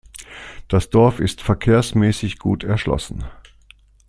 [0.67, 3.23] Das Dorf ist verkehrsmässig gut erschlossen.